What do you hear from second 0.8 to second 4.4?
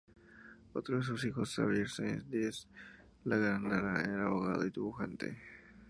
de sus hijos, Javier Sáenz-Díez de la Gándara, era